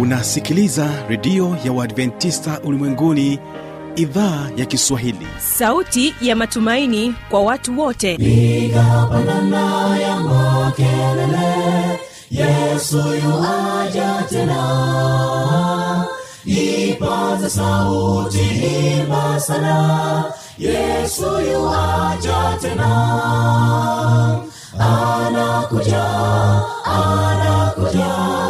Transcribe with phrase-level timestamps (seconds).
[0.00, 3.38] unasikiliza redio ya uadventista ulimwenguni
[3.96, 5.26] idhaa ya kiswahili.
[5.38, 8.14] Sauti ya matumaini kwa watu wote.
[8.14, 12.00] Igapanana ya makelele
[12.30, 16.04] yesu yuaja tena.
[16.44, 18.38] Ipaza sauti
[19.00, 20.24] imba sana
[20.58, 22.90] yesu yuaja tena.
[24.78, 26.04] Anakuja
[26.84, 28.49] anakuja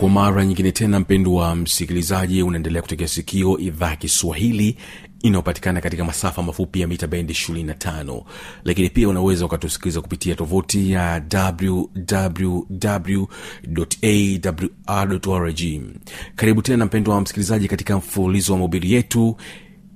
[0.00, 4.76] kwa mara nyingine tena mpendo wa msikilizaji unaendelea kutegea sikio idhaa ya kiswahili
[5.22, 8.22] inayopatikana katika masafa mafupi ya mita bendi 25
[8.64, 11.22] lakini pia unaweza ukatusikiliza kupitia tovuti ya
[14.86, 15.60] wwwawrrg
[16.36, 19.36] karibu tena mpendo wa msikilizaji katika mfululizo wa mobili yetu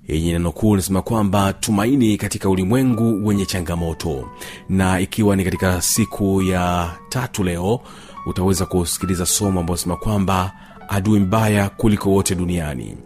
[0.09, 4.29] yenye neno kuu linasema kwamba tumaini katika ulimwengu wenye changamoto.
[4.69, 7.81] Na ikiwa ni katika siku ya tatu leo
[8.27, 10.53] utaweza kusikiliza somo ambayo sema kwamba
[10.89, 12.97] adui mbaya kuliko wote duniani.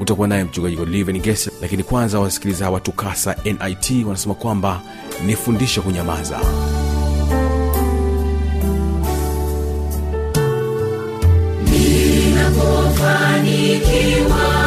[0.00, 4.80] Utakuwa naye mchungaji godliven gese lakini kwanza wasikiliza watu kasa nit wanasema kwamba
[5.26, 6.40] nifundishe kunyamaza.
[11.64, 14.61] Ninapofanikiwa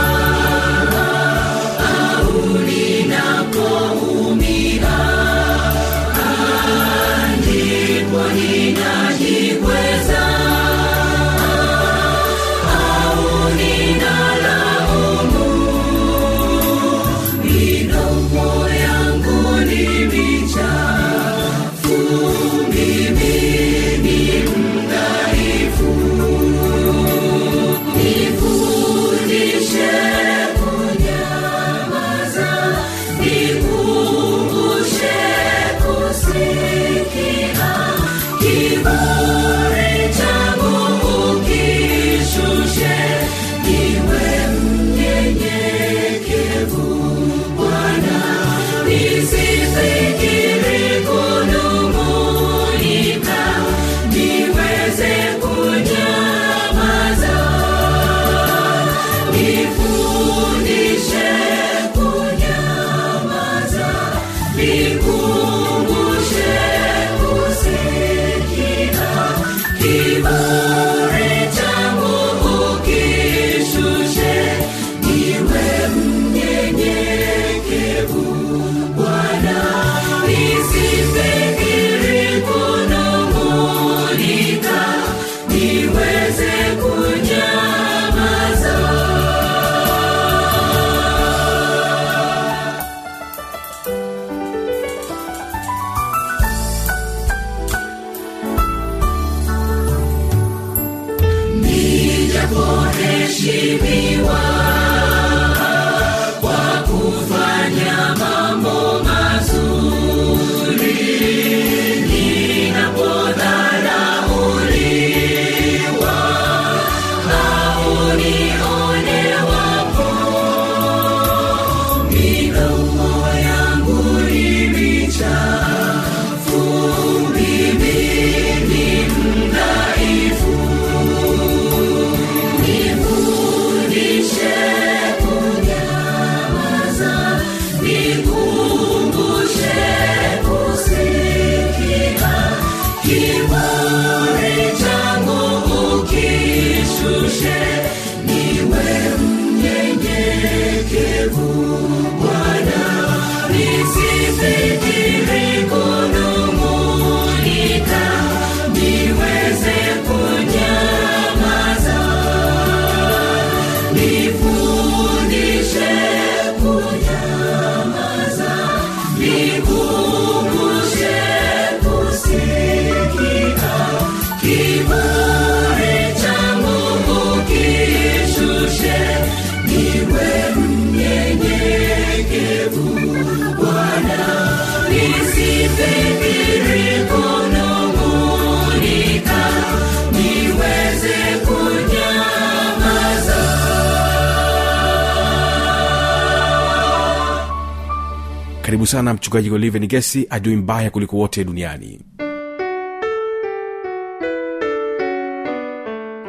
[198.85, 201.99] karibu sana mchungaji olive nigesi adui mbaya kuliko wote duniani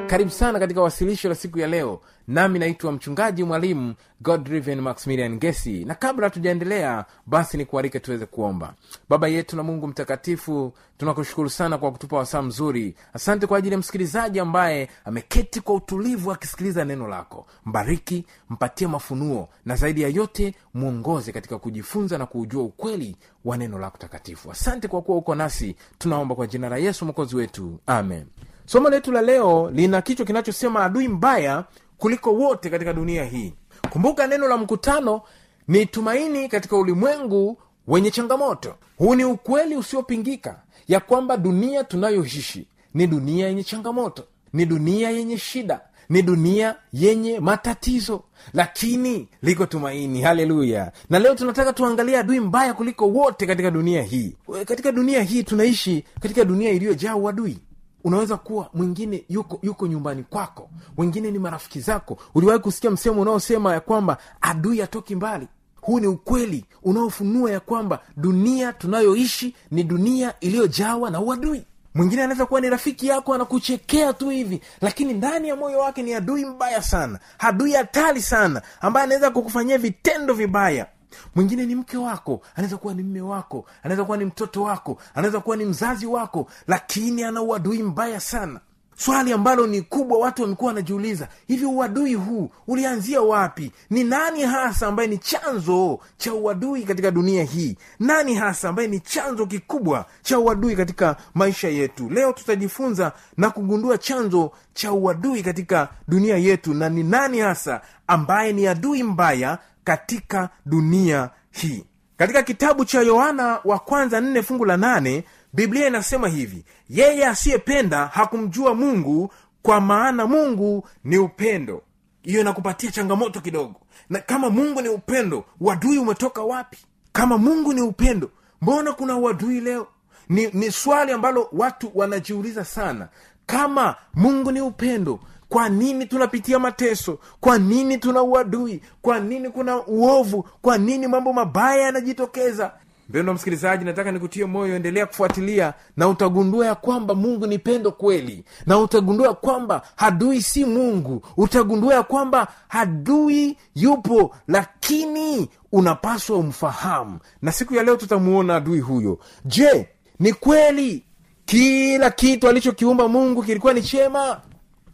[0.06, 2.00] karibu sana katika wasilisho la siku ya leo.
[2.29, 8.75] Nami naitwa mchungaji mwalimu godriven maximilian gesi na kabla tujaendelea basi ni kuarike tuweze kuomba.
[9.08, 12.94] Baba yetu na mungu mtakatifu tunakushukuru sana kwa kutupa wasaa mzuri.
[13.14, 17.47] Asante kwa ajili ya msikilizaji ambaye ameketi kwa utulivu akisikiliza neno lako.
[17.67, 23.79] Mbariki mpatie mafunuo na zaidi ya yote mwongoze katika kujifunza na kuujua ukweli wa neno
[23.79, 24.50] lako takatifu.
[24.53, 25.76] Asante kwa kuwa uko nasi.
[25.99, 27.79] Tunaomba kwa jina la yesu mwokozi wetu.
[27.87, 28.26] Amen
[28.67, 31.65] somo letu la leo lina kichwa kinachosema adui mbaya
[31.99, 33.55] kuliko wote katika dunia hii.
[33.91, 35.21] Kumbuka neno la mkutano
[35.69, 38.75] ni tumaini katika ulimwengu wenye changamoto.
[38.97, 45.39] Huu ni ukweli usiopingika ya kwamba dunia tunayoishi ni dunia yenye changamoto ni dunia yenye
[45.39, 48.23] shida ni dunia yenye matatizo.
[48.55, 50.23] Lakini liko tumaini.
[50.23, 50.93] Haleluya.
[51.11, 54.37] Na leo tunataka tuangalie adui mbaya kuliko wote katika dunia hii.
[54.65, 57.59] Katika dunia hii tunaishi katika dunia iliyojaa uadui
[58.06, 60.70] unaweza kuwa mwingine yuko yuko nyumbani kwako.
[60.97, 62.19] Wengine ni marafiki zako.
[62.35, 65.49] Uliwahi kusikia msemo unaosema ya kwamba adui atoki mbali?
[65.81, 71.64] Huu ni ukweli unaofunua ya kwamba dunia tunayoishi ni dunia iliyojawa na uadui.
[71.94, 76.14] Mwingine anaweza kuwa ni rafiki yako anakuchekea tu hivi lakini ndani ya moyo wake ni
[76.14, 80.87] adui mbaya sana adui hatari sana ambaye anaweza kukufanyia vitendo vibaya
[81.35, 85.41] mwingine ni mke wako anaweza kuwa ni mme wako anaweza kuwa ni mtoto wako anaweza
[85.41, 88.61] kuwa ni mzazi wako lakini ana uadui mbaya sana.
[88.99, 93.73] Swali ambalo ni kubwa watu wamekuwa wanajiuliza hivi uadui huu ulianzia wapi?
[93.91, 97.77] Ni nani hasa ambaye ni chanzo cha uadui katika dunia hii?
[98.01, 102.11] Nani hasa ambaye ni chanzo kikubwa cha uadui katika maisha yetu?
[102.11, 108.53] Leo tutajifunza na kugundua chanzo cha uadui katika dunia yetu na ni nani hasa ambaye
[108.53, 111.85] ni adui mbaya katika dunia hii.
[112.17, 118.06] Katika kitabu cha yohana wa kwanza nne fungu la nane biblia inasema hivi yeye asiyependa
[118.06, 121.83] hakumjua mungu kwa maana mungu ni upendo.
[122.23, 123.81] Hiyo inakupatia changamoto kidogo.
[124.11, 126.79] Na kama mungu ni upendo uadui umetoka wapi?
[127.12, 128.31] Kama mungu ni upendo
[128.62, 129.87] mbona kuna uadui leo?
[130.29, 133.09] Ni, ni swali ambalo watu wanajiuliza sana.
[133.47, 137.19] Kama mungu ni upendo kwa nini tunapitia mateso?
[137.40, 138.82] Kwa nini tuna uadui?
[139.02, 140.48] Kwa nini kuna uovu?
[140.62, 142.72] Kwa nini mambo mabaya yanajitokeza?
[143.08, 148.44] Mpendo msikilizaji nataka nikutie moyo endelea kufuatilia na utagundua ya kwamba mungu ni pendo kweli.
[148.66, 151.22] Na utagundua kwamba hadui si mungu.
[151.37, 157.19] Utagundua ya kwamba hadui yupo lakini unapaswa umfahamu.
[157.43, 159.19] Na siku ya leo tutamuona adui huyo.
[159.44, 159.88] Je
[160.20, 161.02] ni kweli
[161.44, 164.40] kila kitu alichokiumba mungu kilikuwa ni chema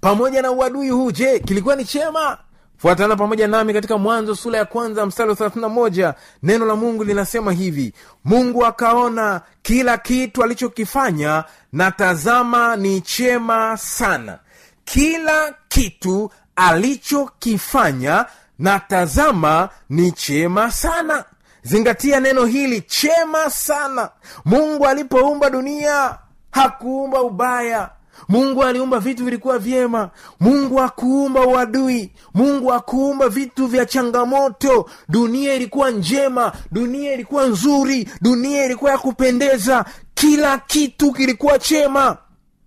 [0.07, 2.39] pamoja na uadui huu je kilikuwa ni chema?
[2.79, 6.15] Fuatana pamoja nami katika mwanzo sura ya kwanza mstari wa thelathina moja.
[6.43, 7.93] Neno la mungu linasema hivi
[8.25, 14.39] mungu akaona kila kitu alichokifanya na tazama ni chema sana.
[14.85, 18.27] Kila kitu alichokifanya
[18.59, 21.25] na tazama ni chema sana.
[21.63, 24.11] Zingatia neno hili chema sana.
[24.45, 26.19] Mungu alipoumba dunia
[26.51, 27.91] hakuumba ubaya
[28.29, 30.11] mungu aliumba vitu vilikuwa vyema.
[30.41, 32.13] Mungu akuumba uadui.
[32.35, 34.91] Mungu akuumba vitu vya changamoto.
[35.09, 36.53] Dunia ilikuwa njema.
[36.71, 38.09] Dunia ilikuwa nzuri.
[38.21, 39.85] Dunia ilikuwa ya kupendeza.
[40.15, 42.17] Kila kitu kilikuwa chema.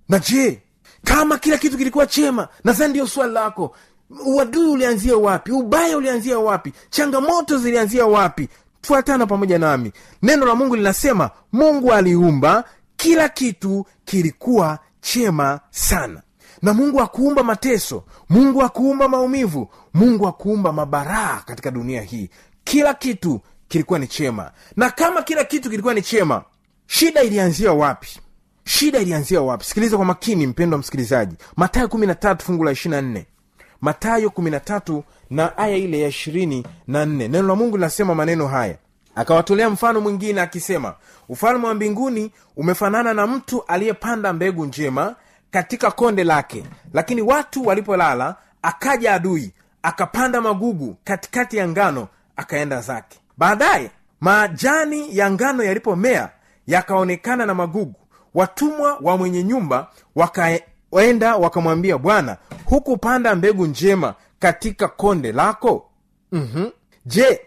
[0.10, 0.62] Na je
[1.04, 3.76] kama kila kitu kilikuwa chema nadhani ndiyo swali lako.
[4.26, 5.52] Uadui ulianzia wapi?
[5.52, 6.74] Ubaya ulianzia wapi?
[6.90, 8.50] Changamoto zilianzia wapi?
[8.82, 9.92] Fuatana pamoja nami.
[10.22, 12.64] Neno la mungu linasema mungu aliumba
[12.98, 16.22] kila kitu kilikuwa chema sana.
[16.62, 22.30] Na mungu akuumba mateso mungu akuumba maumivu mungu akuumba mabaraa katika dunia hii.
[22.64, 24.52] Kila kitu kilikuwa ni chema.
[24.76, 26.44] Na kama kila kitu kilikuwa ni chema
[26.88, 28.20] shida ilianzia wapi?
[28.66, 29.66] Shida ilianzia wapi?
[29.66, 31.36] Sikiliza kwa makini mpendo wa msikilizaji.
[31.56, 33.26] Matayo kumi na tatu fungu la ishirina nne.
[33.82, 37.28] Matayo kumi na tatu na aya ile ya ishirini na nne.
[37.28, 38.78] Neno la mungu linasema maneno haya
[39.16, 40.94] akawatolea mfano mwingine akisema
[41.30, 45.16] ufalme wa mbinguni umefanana na mtu aliyepanda mbegu njema
[45.52, 46.64] katika konde lake.
[46.94, 53.20] Lakini watu walipolala akaja adui akapanda magugu katikati ya ngano akaenda zake.
[53.38, 53.92] Baadaye
[54.22, 56.30] majani ya ngano yalipomea
[56.68, 57.96] yakaonekana na magugu.
[58.34, 65.90] Watumwa wa mwenye nyumba wakaenda wakamwambia bwana hukupanda mbegu njema katika konde lako?
[66.32, 66.72] Mm-hmm.
[67.06, 67.42] je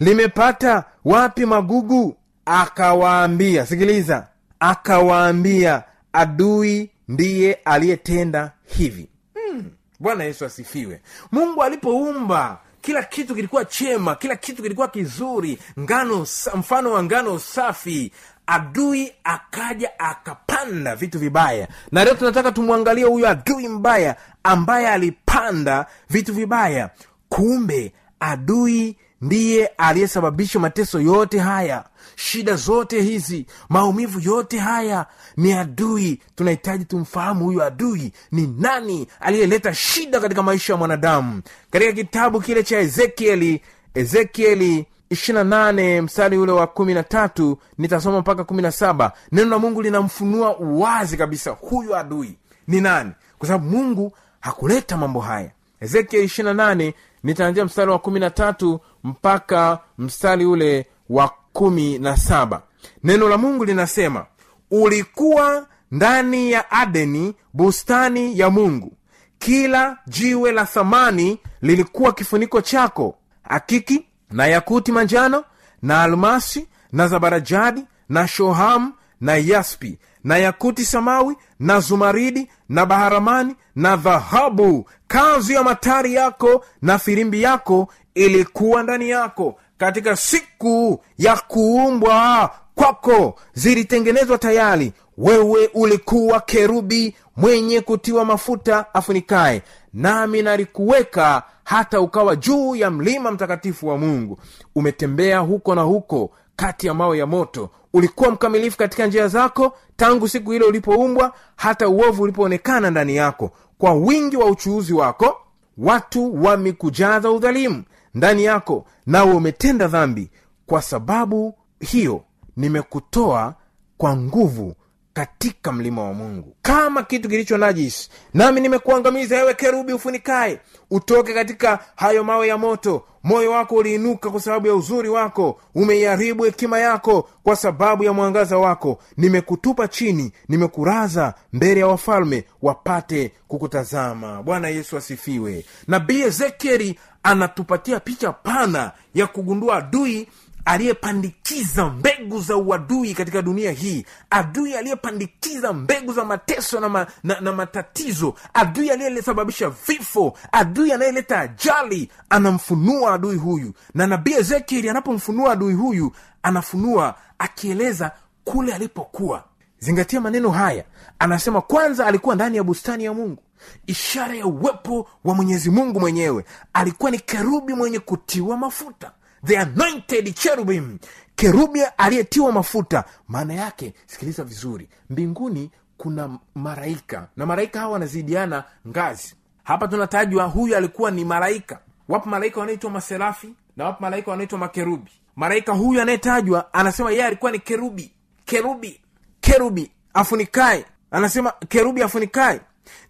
[0.00, 2.16] limepata wapi magugu?
[2.46, 4.26] Akawaambia sikiliza
[4.60, 9.08] akawaambia adui ndiye aliyetenda hivi.
[9.34, 9.64] Hmm.
[10.00, 11.00] bwana yesu asifiwe.
[11.32, 18.12] Mungu alipoumba kila kitu kilikuwa chema kila kitu kilikuwa kizuri ngano mfano wa ngano safi
[18.46, 21.68] adui akaja akapanda vitu vibaya.
[21.92, 26.90] Na leo tunataka tumwangalie huyo adui mbaya ambaye alipanda vitu vibaya.
[27.28, 31.84] Kumbe adui ndiye aliyesababisha mateso yote haya.
[32.16, 35.06] Shida zote hizi maumivu yote haya
[35.36, 36.20] ni adui.
[36.36, 41.42] Tunahitaji tumfahamu huyu adui ni nani aliyeleta shida katika maisha ya mwanadamu.
[41.70, 43.62] Katika kitabu kile cha ezekieli
[43.94, 51.50] ezekieli 28 mstari ule wa 13 nitasoma mpaka 17 neno la mungu linamfunua wazi kabisa
[51.50, 53.12] huyu adui ni nani?
[53.38, 55.50] Kwa sababu mungu hakuleta mambo haya.
[55.80, 62.60] Ezekiel 28 nitaanzia mstari wa 13 mpaka mstari ule wa 17
[63.04, 64.26] neno la mungu linasema
[64.70, 68.92] ulikuwa ndani ya adeni bustani ya mungu.
[69.38, 75.44] Kila jiwe la thamani lilikuwa kifuniko chako akiki na yakuti manjano
[75.82, 83.56] na almasi na zabarajadi na shohamu na yaspi na yakuti samawi na zumaridi na baharamani
[83.76, 84.88] na dhahabu.
[85.06, 89.60] Kazi ya matari yako na firimbi yako ilikuwa ndani yako.
[89.78, 94.92] Katika siku ya kuumbwa kwako zilitengenezwa tayari.
[95.18, 99.62] Wewe ulikuwa kerubi mwenye kutiwa mafuta afunikaye
[99.94, 104.38] nami nalikuweka hata ukawa juu ya mlima mtakatifu wa mungu.
[104.74, 107.70] Umetembea huko na huko kati ya mawe ya moto.
[107.94, 113.50] Ulikuwa mkamilifu katika njia zako tangu siku ile ulipoumbwa hata uovu ulipoonekana ndani yako.
[113.78, 115.36] Kwa wingi wa uchuuzi wako
[115.78, 117.84] watu wamekujaza udhalimu
[118.14, 120.30] ndani yako nawe umetenda dhambi.
[120.66, 122.24] Kwa sababu hiyo
[122.56, 123.54] nimekutoa
[123.98, 124.74] kwa nguvu
[125.18, 126.56] katika mlima wa mungu.
[126.62, 130.60] Kama kitu kilicho najisi nami nimekuangamiza ewe kerubi ufunikaye.
[130.90, 133.04] Utoke katika hayo mawe ya moto.
[133.24, 135.60] Moyo wako uliinuka kwa sababu ya uzuri wako.
[135.74, 138.98] Umeiharibu hekima yako kwa sababu ya mwangaza wako.
[139.16, 144.42] Nimekutupa chini nimekuraza mbele ya wafalme wapate kukutazama.
[144.42, 145.64] Bwana yesu asifiwe.
[145.88, 150.28] Nabii ezekieli anatupatia picha pana ya kugundua adui
[150.68, 157.40] aliyepandikiza mbegu za uadui katika dunia hii adui aliyepandikiza mbegu za mateso na, ma, na,
[157.40, 163.72] na matatizo adui aliyesababisha vifo adui anayeleta ajali anamfunua adui huyu.
[163.94, 168.12] Na nabii ezekieli anapomfunua adui huyu anafunua akieleza
[168.44, 169.44] kule alipokuwa.
[169.78, 170.84] Zingatia maneno haya.
[171.18, 173.42] Anasema kwanza alikuwa ndani ya bustani ya mungu.
[173.86, 176.44] Ishara ya uwepo wa mwenyezi mungu mwenyewe.
[176.72, 179.12] Alikuwa ni kerubi mwenye kutiwa mafuta
[179.46, 180.98] the anointed cherubim
[181.36, 183.04] kerubi aliyetiwa mafuta.
[183.28, 189.34] Maana yake sikiliza vizuri mbinguni kuna maraika na maraika hawa wanazidiana ngazi.
[189.64, 191.78] Hapa tunatajwa huyu alikuwa ni maraika
[192.08, 195.10] wapo malaika wanaitwa maserafi na wapo malaika wanaitwa makerubi.
[195.36, 198.12] Malaika huyu anayetajwa anasema yeye alikuwa ni kerubi.
[198.44, 199.00] Kerubi
[199.40, 202.60] kerubi afunikae anasema kerubi afunikae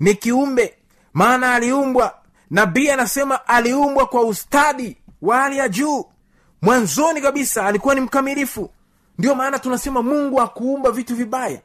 [0.00, 0.74] ni kiumbe
[1.12, 2.14] maana aliumbwa.
[2.50, 6.04] Nabii anasema aliumbwa kwa ustadi wa hali ya juu
[6.62, 8.70] mwanzoni kabisa alikuwa ni mkamilifu.
[9.18, 11.60] Ndio maana tunasema mungu akuumba vitu vibaya.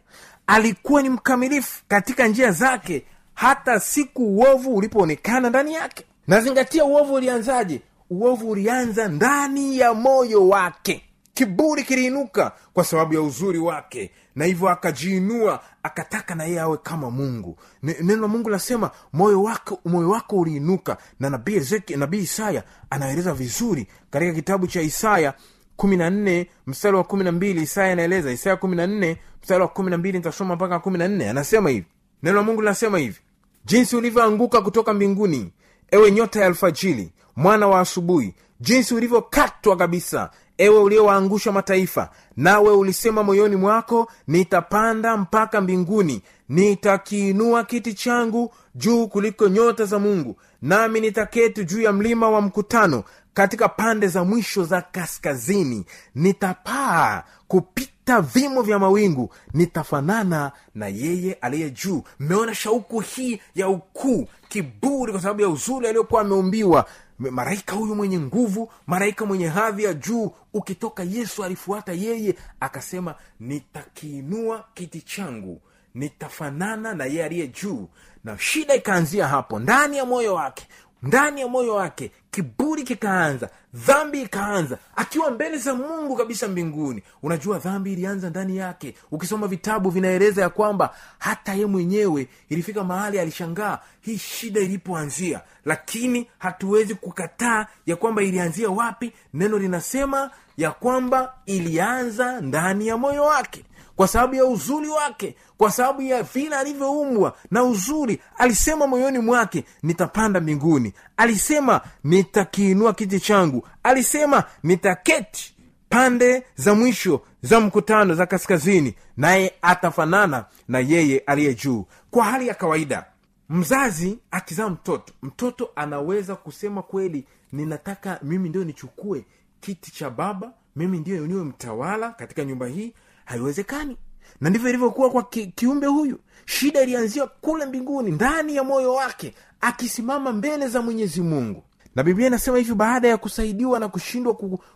[0.47, 6.03] Alikuwa ni mkamilifu katika njia zake hata siku uovu ulipoonekana ndani yake.
[6.27, 7.81] Nazingatia uovu ulianzaje?
[8.09, 11.03] Uovu ulianza ndani ya moyo wake
[11.43, 14.11] kiburi kiliinuka kwa sababu ya uzuri wake.
[14.35, 17.57] Na hivyo akajiinua akataka na yeye awe kama mungu.
[17.83, 20.97] Ne- neno la mungu linasema moyo wako moyo wako uliinuka.
[21.19, 21.61] Na nabii
[21.97, 25.33] nabii isaya anaeleza vizuri katika kitabu cha isaya
[25.75, 27.61] kumi na nne mstari wa kumi na mbili.
[27.61, 31.07] Isaya anaeleza isaya kumi na nne mstari wa kumi na mbili nitasoma mpaka kumi na
[31.07, 31.29] nne.
[31.29, 31.85] Anasema hivi.
[32.23, 33.19] Neno la mungu linasema hivi.
[33.65, 35.51] Jinsi ulivyoanguka kutoka mbinguni
[35.91, 43.23] ewe nyota ya alfajili mwana wa asubuhi jinsi ulivyokatwa kabisa ewe uliowaangusha mataifa nawe ulisema
[43.23, 51.65] moyoni mwako nitapanda mpaka mbinguni nitakiinua kiti changu juu kuliko nyota za mungu nami nitaketi
[51.65, 55.85] juu ya mlima wa mkutano katika pande za mwisho za kaskazini.
[56.15, 62.03] Nitapaa kupita vimo vya mawingu nitafanana na yeye aliye juu.
[62.19, 66.85] Mmeona shauku hii ya ukuu kiburi kwa sababu ya uzuri aliyokuwa ameumbiwa
[67.19, 74.65] malaika huyu mwenye nguvu malaika mwenye hadhi ya juu ukitoka yesu alifuata yeye akasema nitakiinua
[74.73, 75.61] kiti changu
[75.95, 77.87] nitafanana na yeye aliye juu.
[78.23, 80.67] Na shida ikaanzia hapo ndani ya moyo wake
[81.03, 84.77] ndani ya moyo wake kiburi kikaanza dhambi ikaanza.
[84.95, 88.95] Akiwa mbele za mungu kabisa mbinguni unajua dhambi ilianza ndani yake.
[89.11, 95.41] Ukisoma vitabu vinaeleza ya kwamba hata ye mwenyewe ilifika mahali alishangaa hii shida ilipoanzia.
[95.65, 99.11] Lakini hatuwezi kukataa ya kwamba ilianzia wapi.
[99.33, 103.63] Neno linasema ya kwamba ilianza ndani ya moyo wake
[103.95, 109.63] kwa sababu ya uzuri wake kwa sababu ya vile alivyoumbwa na uzuri alisema moyoni mwake
[109.83, 110.93] nitapanda mbinguni.
[111.17, 113.67] Alisema nitakiinua kiti changu.
[113.83, 115.55] Alisema nitaketi
[115.89, 121.85] pande za mwisho za mkutano za kaskazini naye atafanana na yeye aliye juu.
[122.11, 123.05] Kwa hali ya kawaida
[123.49, 129.25] mzazi akizaa mtoto mtoto anaweza kusema kweli ninataka mimi ndio nichukue
[129.61, 132.93] kiti cha baba mimi ndio niwe mtawala katika nyumba hii
[133.25, 133.97] haiwezekani.
[134.41, 136.19] Na ndivyo ilivyokuwa kwa ki, kiumbe huyu.
[136.45, 141.63] Shida ilianzia kule mbinguni ndani ya moyo wake akisimama mbele za mwenyezi mungu.
[141.95, 144.33] Na biblia inasema hivi baada ya kusaidiwa na kushindwa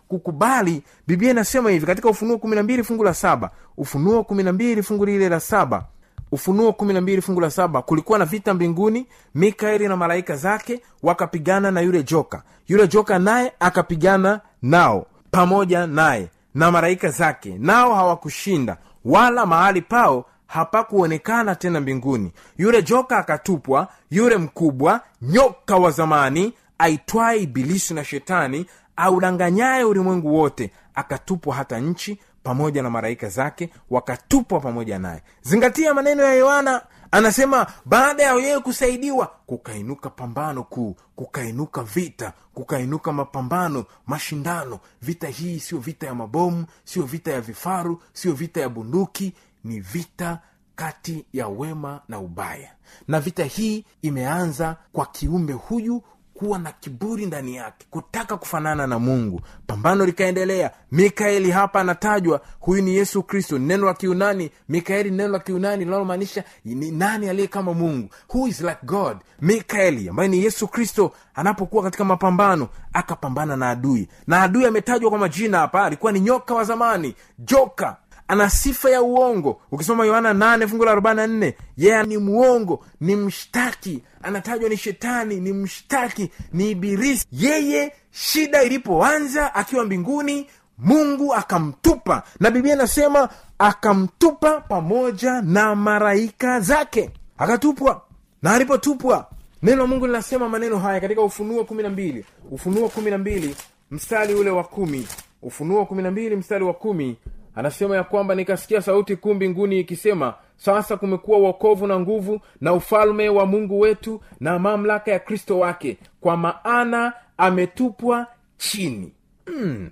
[0.08, 3.50] kukubali biblia inasema hivi katika ufunuo kumi na mbili fungu la saba.
[3.76, 5.86] Ufunuo kumi na mbili fungu lile la saba.
[6.32, 7.82] Ufunuo kumi na mbili fungu la saba.
[7.82, 12.42] Kulikuwa na vita mbinguni mikaeli na malaika zake wakapigana na yule joka.
[12.68, 20.24] Yule joka naye akapigana nao pamoja naye na malaika zake nao hawakushinda wala mahali pao
[20.46, 22.32] hapakuonekana tena mbinguni.
[22.58, 30.70] Yule joka akatupwa yule mkubwa nyoka wa zamani aitwaye ibilisi na shetani audanganyaye ulimwengu wote
[30.94, 35.22] akatupwa hata nchi pamoja na malaika zake wakatupwa pamoja naye.
[35.42, 43.12] Zingatia maneno ya yohana anasema baada ya yeye kusaidiwa kukainuka pambano kuu kukainuka vita kukainuka
[43.12, 44.80] mapambano mashindano.
[45.02, 49.32] Vita hii sio vita ya mabomu sio vita ya vifaru sio vita ya bunduki
[49.64, 50.38] ni vita
[50.76, 52.70] kati ya wema na ubaya.
[53.08, 56.02] Na vita hii imeanza kwa kiumbe huyu
[56.38, 59.40] kuwa na kiburi ndani yake kutaka kufanana na mungu.
[59.66, 60.70] Pambano likaendelea.
[60.92, 63.58] Mikaeli hapa anatajwa huyu ni yesu kristo.
[63.58, 68.08] Neno la kiunani mikaeli neno la kiunani linalomaanisha ni nani aliye kama mungu?
[68.34, 69.16] Who is like god?
[69.40, 74.08] Mikaeli ambaye ni yesu kristo anapokuwa katika mapambano akapambana na adui.
[74.26, 77.96] Na adui ametajwa kwa majina hapa alikuwa ni nyoka wa zamani joka
[78.28, 79.60] ana sifa ya uongo.
[79.72, 84.02] Ukisoma yohana nane fungu la arobaini na nne yeye ni mwongo ni mshtaki.
[84.22, 87.26] Anatajwa ni shetani ni mshtaki ni ibilisi.
[87.32, 90.46] Yeye shida ilipoanza akiwa mbinguni
[90.78, 92.22] mungu akamtupa.
[92.40, 97.10] Na biblia inasema akamtupa pamoja na maraika zake.
[97.38, 98.02] Akatupwa.
[98.42, 99.30] Na alipotupwa
[99.62, 102.24] neno mungu linasema maneno haya katika ufunuo kumi na mbili.
[102.50, 103.56] Ufunuo kumi na mbili
[103.90, 105.08] mstari ule wa kumi.
[105.42, 107.16] Ufunuo kumi na mbili mstari wa kumi
[107.58, 113.28] anasema ya kwamba nikasikia sauti kuu mbinguni ikisema sasa kumekuwa uokovu na nguvu na ufalme
[113.28, 115.98] wa mungu wetu na mamlaka ya kristo wake.
[116.20, 118.26] Kwa maana ametupwa
[118.58, 119.12] chini.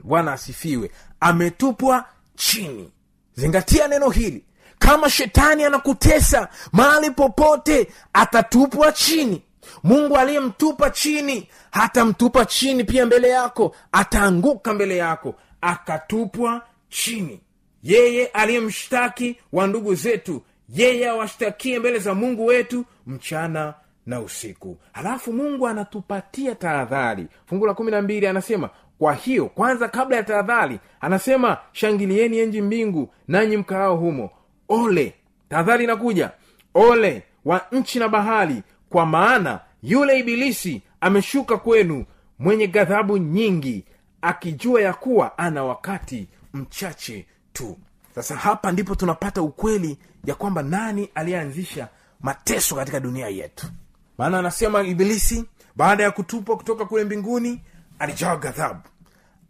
[0.03, 0.91] Bwana mm, asifiwe.
[1.21, 2.91] Ametupwa chini.
[3.35, 4.45] Zingatia neno hili.
[4.79, 9.43] Kama shetani anakutesa mahali popote atatupwa chini.
[9.83, 13.77] Mungu aliyemtupa chini hatamtupa chini pia mbele yako.
[13.93, 17.41] Ataanguka mbele yako akatupwa chini
[17.87, 23.75] yeye aliyemshtaki wa ndugu zetu yeye awashtakie mbele za mungu wetu mchana
[24.07, 24.79] na usiku.
[24.93, 27.27] Halafu mungu anatupatia tahadhari.
[27.47, 32.63] Fungu la kumi na mbili anasema kwa hiyo kwanza kabla ya tahadhari anasema shangilieni enji
[32.63, 34.31] mbingu nanyi mkaao humo.
[34.69, 35.15] Ole!
[35.49, 36.31] Tahadhari inakuja.
[36.75, 42.05] Ole wa nchi na bahari kwa maana yule ibilisi ameshuka kwenu
[42.39, 43.85] mwenye ghadhabu nyingi
[44.23, 47.77] akijua ya kuwa ana wakati mchache tu.
[48.15, 51.89] Sasa hapa ndipo tunapata ukweli ya kwamba nani aliyeanzisha
[52.21, 53.67] mateso katika dunia yetu.
[54.19, 55.45] Maana anasema ibilisi
[55.77, 57.63] baada ya kutupwa kutoka kule mbinguni
[57.99, 58.81] alijawa ghadhabu.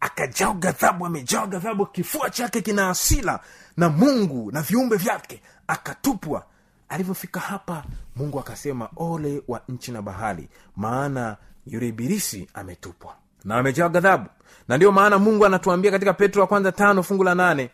[0.01, 3.41] Akajaa ghadhabu amejaa ghadhabu kifua chake kina asila
[3.77, 6.45] na mungu na viumbe vyake akatupwa.
[6.89, 7.85] Alivyofika hapa
[8.17, 13.15] mungu akasema ole wa nchi na bahari maana yule ibilisi ametupwa.
[13.45, 14.29] Na amejaa ghadhabu.
[14.69, 17.71] Na ndiyo maana mungu anatuambia katika petro wa kwanza tano fungu la nane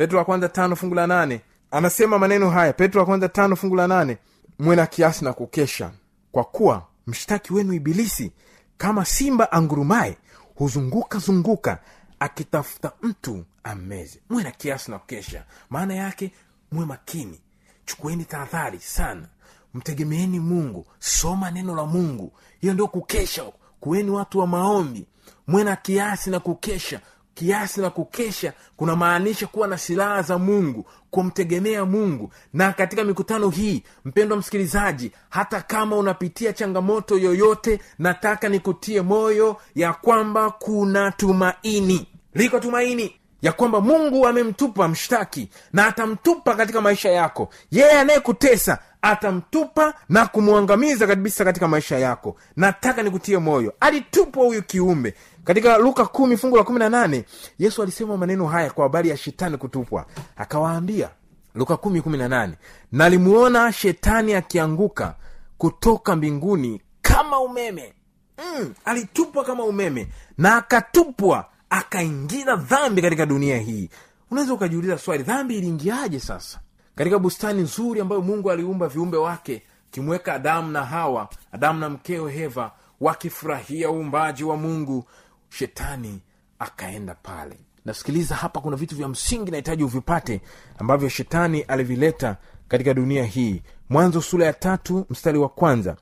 [0.00, 1.40] petro wa kwanza tano fungu la nane.
[1.70, 4.18] Anasema maneno haya petro wa kwanza tano fungu la nane
[4.58, 5.90] mwe na kiasi na kukesha
[6.32, 8.32] kwa kuwa mshtaki wenu ibilisi
[8.78, 10.16] kama simba angurumaye
[10.54, 11.78] huzunguka zunguka
[12.20, 15.44] akitafuta mtu ammeze mwe na kiasi na kukesha.
[15.70, 16.32] Maana yake
[16.72, 17.40] mwe makini.
[17.84, 19.28] Chukueni tahadhari sana.
[19.74, 20.86] Mtegemeeni mungu.
[20.98, 22.32] Soma neno la mungu.
[22.60, 23.44] Hiyo ndio kukesha.
[23.80, 25.06] Kuweni watu wa maombi.
[25.46, 27.00] Mwe na kiasi na kukesha
[27.40, 32.32] kiasi na kukesha kunamaanisha kuwa na silaha za mungu kumtegemea mungu.
[32.52, 39.92] Na katika mikutano hii mpendwa msikilizaji hata kama unapitia changamoto yoyote nataka nikutie moyo ya
[39.92, 42.06] kwamba kuna tumaini.
[42.34, 47.48] Liko tumaini ya kwamba mungu amemtupa mshtaki na atamtupa katika maisha yako.
[47.70, 52.36] Yeye anayekutesa atamtupa na kumwangamiza kabisa katika maisha yako.
[52.56, 53.72] Nataka nikutie moyo.
[53.80, 55.14] Alitupwa huyu kiumbe.
[55.44, 57.24] Katika luka kumi fungu la kumi na nane
[57.58, 60.06] yesu alisema maneno haya kwa habari ya shetani kutupwa.
[60.36, 61.08] Akawaambia
[61.54, 62.54] luka kumi kumi na nane
[62.92, 65.14] nalimuona shetani akianguka
[65.58, 67.94] kutoka mbinguni kama umeme.
[68.38, 73.90] Mm, alitupwa kama umeme na akatupwa akaingiza dhambi katika dunia hii.
[74.30, 76.60] Unaweza ukajiuliza swali dhambi iliingiaje sasa?
[76.94, 82.32] Katika bustani nzuri ambayo mungu aliumba viumbe wake kimweka adamu na hawa adamu na mkewe
[82.32, 85.04] heva wakifurahia uumbaji wa mungu
[85.48, 86.20] shetani
[86.58, 87.58] akaenda pale.
[87.84, 90.40] Nasikiliza hapa kuna vitu vya msingi nahitaji uvipate
[90.78, 92.36] ambavyo shetani alivileta
[92.68, 93.62] katika dunia hii.
[93.88, 95.96] Mwanzo sura ya tatu mstari wa kwanza.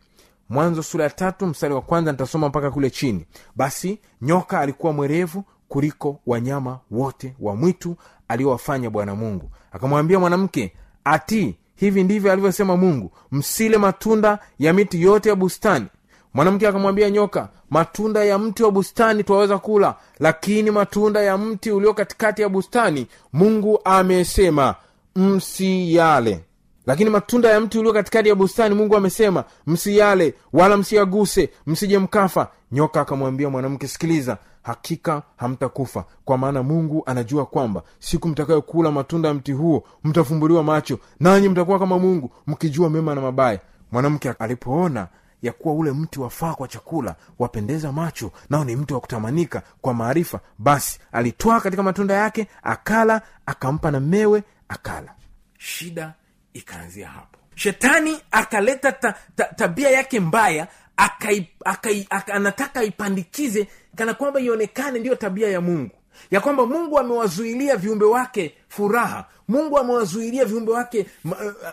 [0.49, 3.27] Mwanzo sura ya tatu mstari wa kwanza nitasoma mpaka kule chini.
[3.57, 7.97] Basi nyoka alikuwa mwerevu kuliko wanyama wote wa mwitu
[8.29, 9.51] aliowafanya bwana mungu.
[9.73, 10.73] Akamwambia mwanamke
[11.05, 15.87] ati hivi ndivyo alivyosema mungu msile matunda ya miti yote ya bustani.
[16.35, 21.95] Mwanamke akamwambia nyoka matunda ya mti wa bustani twaweza kula lakini matunda ya mti ulio
[21.95, 24.75] katikati ya bustani mungu amesema
[25.17, 26.45] msiyale.
[26.87, 32.49] Lakini matunda ya mti ulio katikati ya bustani mungu amesema msiyale wala msiyaguse msije mkafa.
[32.73, 39.35] Nyoka akamwambia mwanamke sikiliza hakika hamtakufa kwa maana mungu anajua kwamba siku mtakayokula matunda ya
[39.35, 43.61] mti huo mtafumbuliwa macho nanyi mtakuwa kama mungu mkijua mema na mabaya.
[43.93, 45.09] Mwanamke alipoona
[45.43, 49.95] ya kuwa ule mti wafaa kwa chakula wapendeza macho nao ni mti wa kutamanika kwa
[49.95, 55.15] maarifa basi alitwaa katika matunda yake akala akampa na mewe akala.
[55.59, 56.15] Shida
[56.53, 60.67] ikaanzia hapo shetani akaleta ta, ta, tabia yake mbaya
[60.97, 65.91] akai, akai, aka, anataka aipandikize kana kwamba ionekane ndiyo tabia ya mungu.
[66.31, 69.25] Ya kwamba mungu amewazuilia viumbe wake furaha.
[69.49, 71.07] Mungu amewazuilia viumbe wake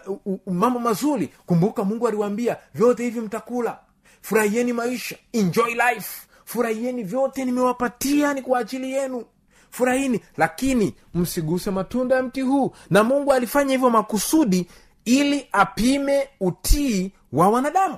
[0.08, 1.30] uh, uh, mambo mazuri.
[1.46, 3.80] Kumbuka mungu aliwaambia vyote hivi mtakula.
[4.22, 5.16] Furahieni maisha.
[5.34, 6.28] Enjoy life.
[6.46, 9.26] Furahieni vyote nimewapatia ni kwa ajili yenu.
[9.70, 10.20] Furahini.
[10.38, 12.72] Lakini msiguse matunda ya mti huu.
[12.90, 14.68] Na mungu alifanya hivyo makusudi
[15.06, 17.98] ili apime utii wa wanadamu.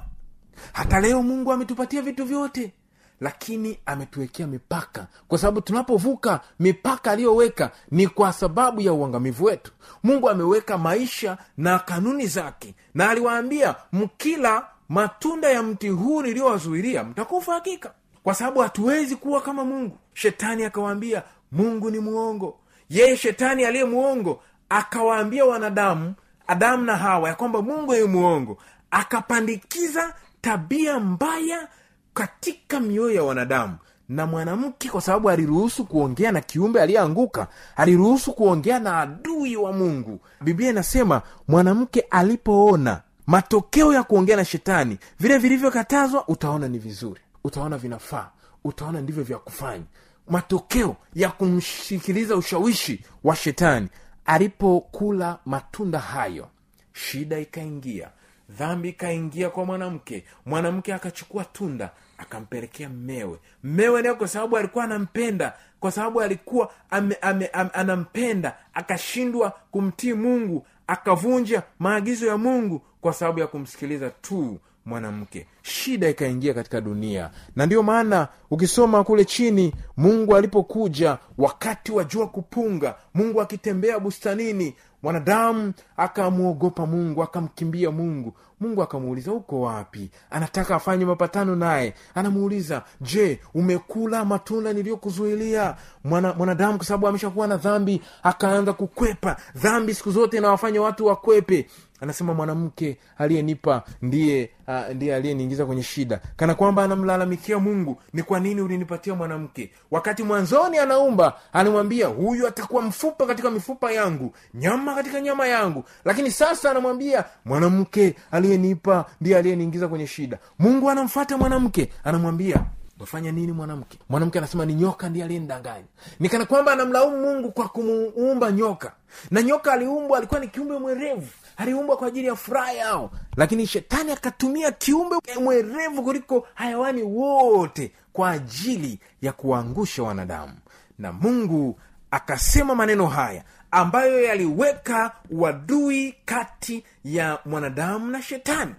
[0.73, 2.73] Hata leo mungu ametupatia vitu vyote
[3.21, 5.07] lakini ametuwekea mipaka.
[5.27, 9.71] Kwa sababu tunapovuka mipaka aliyoweka ni kwa sababu ya uangamivu wetu.
[10.03, 17.53] Mungu ameweka maisha na kanuni zake na aliwaambia mkila matunda ya mti huu niliyowazuilia mtakufa
[17.53, 17.93] hakika.
[18.23, 19.97] Kwa sababu hatuwezi kuwa kama mungu.
[20.13, 26.13] Shetani akawaambia mungu ni mwongo yeye shetani aliye mwongo akawaambia wanadamu
[26.47, 28.57] adamu na hawa ya kwamba mungu ni mwongo
[28.91, 31.67] akapandikiza tabia mbaya
[32.13, 33.77] katika mioyo ya wanadamu.
[34.09, 40.19] Na mwanamke kwa sababu aliruhusu kuongea na kiumbe aliyeanguka aliruhusu kuongea na adui wa mungu.
[40.41, 47.21] Biblia inasema mwanamke alipoona matokeo ya kuongea na shetani vile vilivyokatazwa utaona ni vizuri.
[47.43, 48.29] Utaona vinafaa.
[48.63, 49.83] Utaona ndivyo vya kufanya.
[50.29, 53.87] Matokeo ya kumshikiliza ushawishi wa shetani
[54.27, 56.47] alipokula matunda hayo
[56.93, 58.09] shida ikaingia
[58.49, 60.25] dhambi ikaingia kwa mwanamke.
[60.45, 63.39] Mwanamke akachukua tunda akampelekea mmewe.
[63.63, 70.13] Mmewe nayo kwa sababu alikuwa anampenda kwa sababu alikuwa ame, ame, ame, anampenda akashindwa kumtii
[70.13, 75.47] mungu akavunja maagizo ya mungu kwa sababu ya kumsikiliza tu mwanamke.
[75.61, 77.29] Shida ikaingia katika dunia.
[77.55, 84.75] Na ndiyo maana ukisoma kule chini mungu alipokuja wakati wa jua kupunga mungu akitembea bustanini
[85.03, 88.33] mwanadamu akamwogopa mungu akamkimbia mungu.
[88.59, 90.09] Mungu akamuuliza uko wapi?
[90.29, 91.93] Anataka afanye mapatano naye.
[92.15, 95.75] Anamuuliza je umekula matunda niliyokuzuilia?
[96.03, 99.37] Mwana, mwanadamu kwa sababu ameshakuwa na dhambi akaanza kukwepa.
[99.55, 101.67] Dhambi siku zote inawafanya watu wakwepe
[102.01, 106.19] anasema mwanamke aliyenipa ndiye uh, ndiye aliyeniingiza kwenye shida.
[106.35, 109.71] Kana kwamba anamlalamikia mungu ni kwa nini ulinipatia mwanamke?
[109.91, 115.83] Wakati mwanzoni anaumba anamwambia huyu atakuwa mfupa katika mifupa yangu nyama katika nyama yangu.
[116.05, 120.37] Lakini sasa anamwambia mwanamke aliyenipa ndiye aliyeniingiza kwenye shida.
[120.59, 122.65] Mungu anamfata mwanamke anamwambia
[122.99, 123.99] wafanya nini mwanamke?
[124.09, 125.85] Mwanamke anasema ni nyoka ndiye aliyenidanganya.
[126.19, 128.91] Nikana kwamba anamlaumu mungu kwa kumuumba nyoka.
[129.31, 131.27] Na nyoka aliumbwa alikuwa ni kiumbe mwerevu.
[131.57, 133.11] Aliumbwa kwa ajili ya furaha yao.
[133.37, 140.53] Lakini shetani akatumia kiumbe mwerevu kuliko hayawani wote kwa ajili ya kuwaangusha wanadamu.
[140.99, 141.79] Na mungu
[142.11, 148.75] akasema maneno haya ambayo yaliweka uadui kati ya mwanadamu na shetani.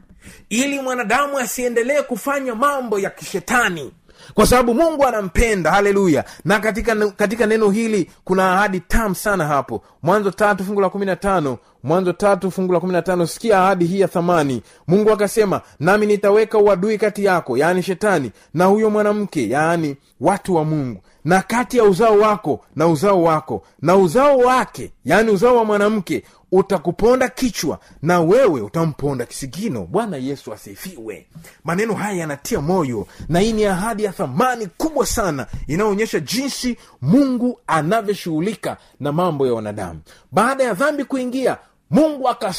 [0.49, 3.93] Ili mwanadamu asiendelee kufanya mambo ya kishetani
[4.35, 6.25] kwa sababu mungu anampenda haleluya.
[6.45, 9.83] Na katika, katika neno hili kuna ahadi tam sana hapo.
[10.03, 13.59] Mwanzo tatu fungu la kumi na tano mwanzo tatu fungu la kumi na tano sikia
[13.61, 14.63] ahadi hii ya thamani.
[14.89, 20.65] Mungu akasema nami nitaweka uadui kati yako yaani shetani na huyo mwanamke yaani watu wa
[20.65, 21.01] mungu.
[21.25, 26.25] Na kati ya uzao wako na uzao wako na uzao wake yaani uzao wa mwanamke
[26.53, 29.85] utakuponda kichwa na wewe utamponda kisigino.
[29.87, 31.27] Bwana yesu asifiwe.
[31.65, 37.61] Maneno haya yanatia moyo na hii ni ahadi ya thamani kubwa sana inayoonyesha jinsi mungu
[37.67, 40.01] anavyoshughulika na mambo ya wanadamu.
[40.33, 41.59] Baada ya dhambi kuingia
[41.91, 42.55] mungu aka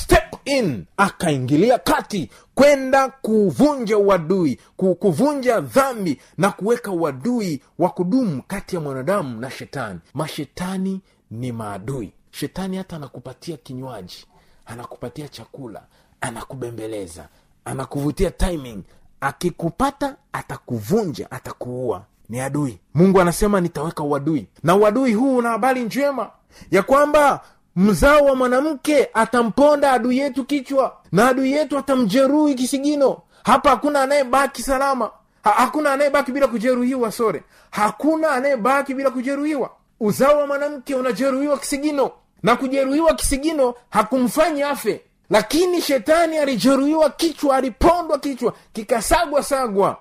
[0.45, 4.59] in akaingilia kati kwenda kuvunja uadui
[4.99, 9.99] kuvunja dhambi na kuweka uadui wa kudumu kati ya mwanadamu na shetani.
[10.13, 14.25] Mashetani ni maadui shetani hata anakupatia kinywaji
[14.65, 15.81] anakupatia chakula
[16.21, 17.27] anakubembeleza
[17.65, 18.83] anakuvutia timing.
[19.21, 22.03] Akikupata atakuvunja atakuua.
[22.29, 22.79] Ni adui.
[22.93, 24.47] Mungu anasema nitaweka uadui.
[24.63, 26.29] Na uadui huu una habari njema
[26.71, 27.41] ya kwamba
[27.75, 33.21] mzao wa mwanamke atamponda adui yetu kichwa na adui yetu atamjeruhi kisigino.
[33.43, 35.11] Hapa hakuna anayebaki salama.
[35.43, 42.11] Ha, hakuna anayebaki bila kujeruhiwa sore hakuna anayebaki bila kujeruhiwa uzao wa mwanamke unajeruhiwa kisigino.
[42.43, 45.01] Na kujeruhiwa kisigino hakumfanyi afe.
[45.29, 49.97] Lakini shetani alijeruhiwa kichwa alipondwa kichwa kikasagwa sagwa.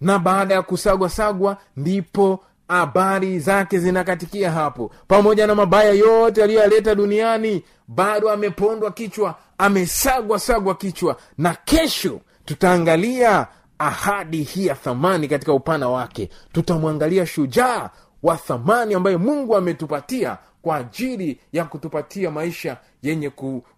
[0.00, 4.90] Na baada ya kusagwa sagwa ndipo habari zake zinakatikia hapo.
[5.08, 11.16] Pamoja na mabaya yote aliyoyaleta duniani bado amepondwa kichwa amesagwa sagwa kichwa.
[11.38, 13.46] Na kesho tutaangalia
[13.78, 16.30] ahadi hii ya thamani katika upana wake.
[16.52, 17.90] Tutamwangalia shujaa
[18.22, 23.30] wa thamani ambaye mungu ametupatia kwa ajili ya kutupatia maisha yenye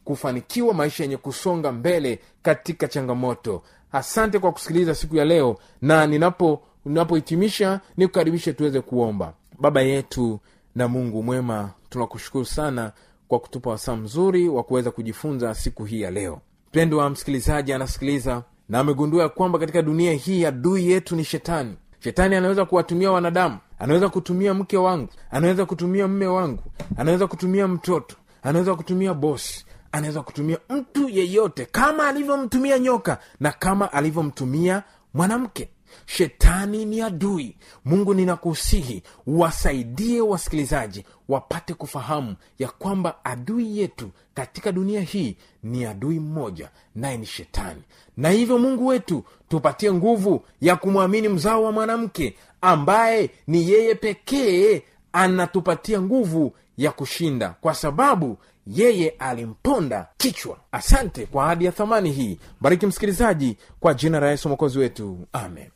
[0.05, 3.63] kufanikiwa maisha yenye kusonga mbele katika changamoto.
[3.93, 9.33] Asante kwa kusikiliza siku ya leo na ninapo ninapohitimisha nikukaribishe tuweze kuomba.
[9.59, 10.41] Baba yetu
[10.75, 12.93] na mungu mwema tunakushukuru sana
[13.29, 16.41] kwa kutupa wasaa mzuri wa kuweza kujifunza siku hii ya leo.
[16.69, 22.37] Mpendwa msikilizaji anasikiliza na amegundua ya kwamba katika dunia hii adui yetu ni shetani shetani
[22.37, 26.63] anaweza kuwatumia wanadamu anaweza kutumia mke wangu anaweza kutumia mme wangu
[26.97, 33.93] anaweza kutumia mtoto anaweza kutumia bosi anaweza kutumia mtu yeyote kama alivyomtumia nyoka na kama
[33.93, 34.83] alivyomtumia
[35.15, 35.69] mwanamke
[36.07, 37.57] shetani ni adui.
[37.85, 46.21] Mungu ninakusihi wasaidie wasikilizaji wapate kufahamu ya kwamba adui yetu katika dunia hii ni adui
[46.21, 47.83] mmoja naye ni shetani.
[48.17, 54.83] Na hivyo mungu wetu tupatie nguvu ya kumwamini mzao wa mwanamke ambaye ni yeye pekee
[55.13, 60.59] anatupatia nguvu ya kushinda kwa sababu yeye alimponda kichwa.
[60.73, 62.39] Asante kwa ahadi ya thamani hii.
[62.61, 65.19] Bariki msikilizaji kwa jina la yesu mwokozi wetu.
[65.33, 65.69] Amen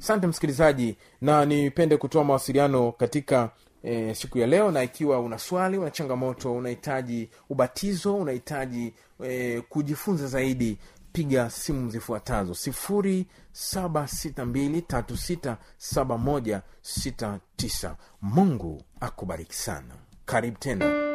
[0.00, 3.50] asante msikilizaji na nipende kutoa mawasiliano katika
[3.82, 10.26] e, siku ya leo na ikiwa una swali una changamoto unahitaji ubatizo unahitaji e, kujifunza
[10.26, 10.78] zaidi
[11.12, 12.54] piga simu zifuatazo.
[12.54, 17.96] Sifuri saba sita mbili tatu sita saba moja sita tisa.
[18.22, 19.94] Mungu akubariki sana.
[20.24, 21.08] Karibu tena.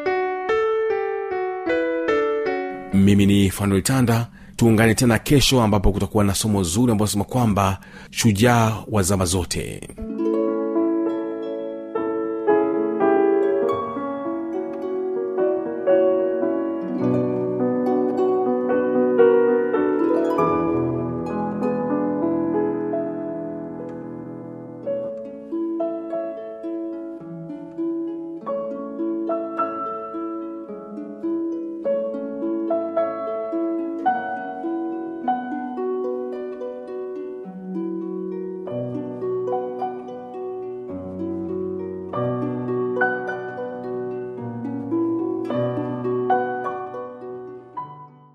[2.94, 7.80] Mimi ni fanuel tanda tuungane tena kesho ambapo kutakuwa na somo zuri ambayo sema kwamba
[8.12, 9.90] shujaa wa zama zote